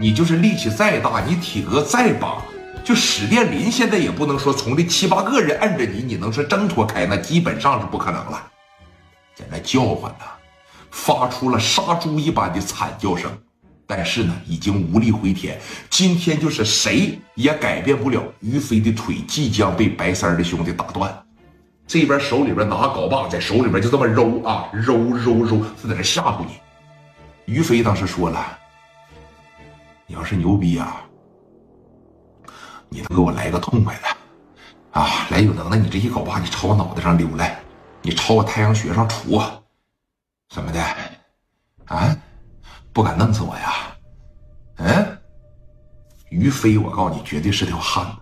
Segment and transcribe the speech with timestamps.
[0.00, 2.40] 你就是力气再大，你体格再棒，
[2.84, 7.04] 就史殿林现在也不能说从这七八个人摁着你，你能说挣脱开？
[7.04, 8.40] 那基本上是不可能了。
[9.34, 10.24] 在那叫唤呢，
[10.92, 13.28] 发出了杀猪一般的惨叫声，
[13.88, 15.58] 但是呢，已经无力回天。
[15.90, 21.12] 今天就是谁也改变不了于飞的腿即将被白三的兄弟打断。
[21.88, 27.52] 这边手里边拿镐把，在手里边就这么揉啊揉揉揉，是在这吓唬你。
[27.52, 28.58] 于飞当时说了。
[30.10, 31.04] 你要是牛逼啊，
[32.88, 35.28] 你能给我来个痛快的啊！
[35.30, 37.60] 来有能耐，你这一镐把，你朝我脑袋上溜来，
[38.00, 39.46] 你朝我太阳穴上杵，
[40.48, 40.82] 怎么的
[41.84, 42.16] 啊？
[42.90, 43.72] 不敢弄死我呀？
[44.76, 45.18] 嗯？
[46.30, 48.12] 于飞，我告诉你，绝对是条汉子。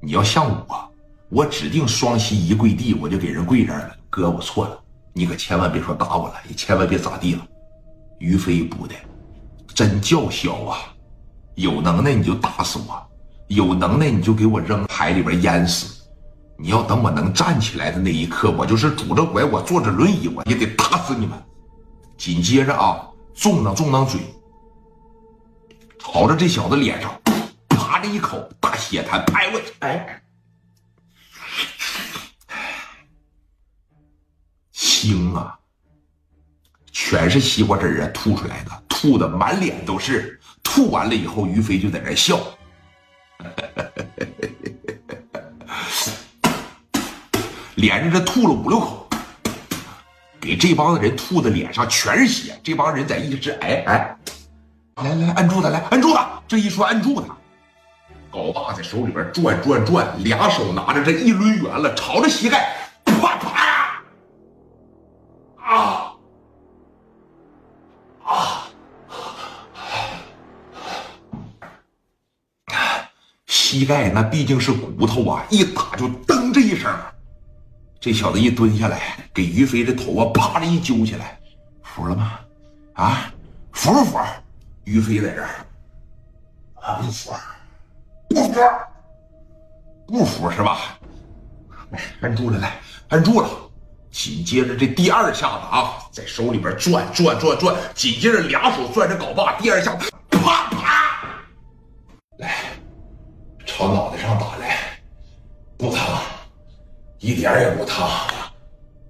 [0.00, 0.92] 你要像我，
[1.28, 3.96] 我指定双膝一跪地，我就给人跪这儿了。
[4.10, 7.46] 哥，我错了，你可千万别说打我了，你千万别咋地了。
[8.18, 8.96] 于飞不的，
[9.68, 10.93] 真叫嚣啊！
[11.54, 13.10] 有能耐你就打死我，
[13.48, 16.04] 有能耐你就给我扔海里边淹死。
[16.56, 21.36] 你要等我能站起来的那一刻，我就是拄着拐，我坐着轮椅，我也得打死你们。
[22.16, 24.20] 紧接着啊，中当中当嘴，
[25.98, 27.10] 朝着这小子脸上
[27.68, 29.72] 啪的一口，大血痰拍过去。
[29.80, 30.22] 哎，
[34.72, 35.58] 腥啊，
[36.92, 40.40] 全是西瓜汁啊，吐出来的，吐的满脸都是。
[40.62, 42.40] 吐完了以后，于飞就在那笑，
[47.74, 49.06] 连着这吐了五六口，
[50.40, 52.58] 给这帮子人吐的脸上全是血。
[52.64, 54.16] 这帮人在一直哎哎，
[54.96, 56.26] 来来摁住他，来摁住他。
[56.48, 57.36] 这一说摁住他，
[58.32, 62.74] 镐把在手里边转转转，俩手拿着这一抡圆了，朝着膝盖，
[73.74, 76.88] 膝盖那毕竟是骨头啊，一打就噔这一声。
[77.98, 81.36] 这小子一蹲下来，给于飞的头啊啪的一揪起来，
[81.82, 82.38] 服了吗？
[82.92, 83.34] 啊，
[83.72, 84.18] 服不服？
[84.84, 85.48] 于飞在这儿，
[87.02, 87.32] 不服，
[88.28, 88.60] 不服，
[90.06, 90.96] 不服是吧？
[91.90, 92.78] 来，摁住了，来，
[93.08, 93.50] 摁住了。
[94.12, 99.98] 紧接着这第二下子啊，在手里边转转转转，紧接着俩手攥着镐把，第二下
[103.76, 104.78] 朝脑袋上打来，
[105.76, 105.98] 不疼，
[107.18, 108.08] 一点也不疼。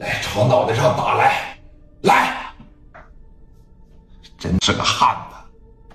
[0.00, 1.56] 来，朝脑袋上打来，
[2.02, 2.52] 来，
[4.36, 5.94] 真是个汉子，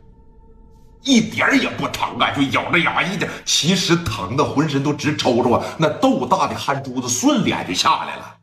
[1.02, 2.32] 一点也不疼啊！
[2.32, 5.66] 就咬着牙一点，其实疼的浑身都直抽抽啊！
[5.78, 8.38] 那豆大的汗珠子顺脸就下来了。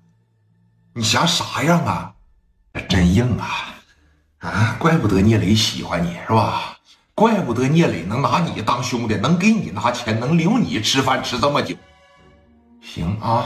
[0.94, 2.12] 你想啥样啊？
[2.90, 3.74] 真硬啊！
[4.40, 6.76] 啊，怪不得聂磊喜欢你是吧？
[7.20, 11.76] 怪不得聂磊能拿你当兄弟，能给你拿钱，能留你吃饭吃这么久。
[12.80, 13.44] 行啊，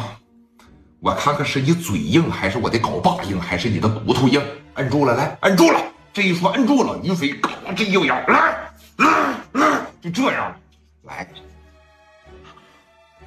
[1.00, 4.40] 我看看是你嘴硬，还是我的镐把硬，还是你的骨头硬？
[4.74, 5.80] 摁住了，来，摁住了。
[6.12, 8.56] 这一说摁住了，于飞嘎这一咬，来，
[8.98, 9.08] 来，
[9.54, 10.54] 来，就这样，
[11.02, 11.26] 来，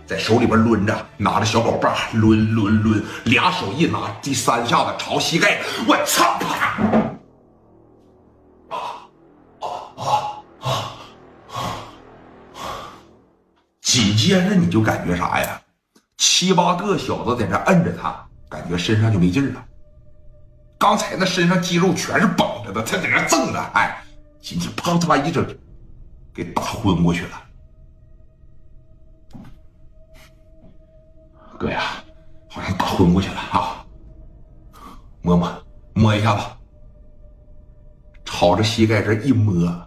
[0.05, 7.16] 在手里边抡着，拿着小镐把抡抡抡，俩手一拿，第三下子朝膝盖，我操，啪！
[13.97, 15.59] 紧接着你就感觉啥呀？
[16.17, 18.15] 七八个小子在那摁着他，
[18.47, 19.65] 感觉身上就没劲了。
[20.77, 23.99] 刚才那身上肌肉全是绷着的，他在那挣着，哎，
[24.39, 25.43] 紧接着啪嚓一整，
[26.31, 27.43] 给打昏过去了。
[31.57, 31.81] 哥呀，
[32.47, 33.83] 好像打昏过去了啊！
[35.23, 35.51] 摸摸，
[35.95, 36.43] 摸一下子，
[38.23, 39.86] 朝着膝盖这一摸。